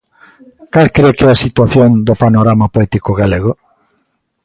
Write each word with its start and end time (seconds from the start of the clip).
Cal 0.73 0.89
cre 0.95 1.09
que 1.17 1.25
é 1.27 1.29
a 1.33 1.41
situación 1.45 1.89
do 2.07 2.13
panorama 2.23 2.71
poético 2.73 3.11
galego? 3.21 3.51